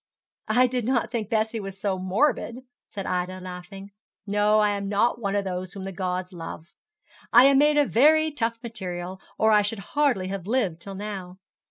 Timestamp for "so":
1.79-1.99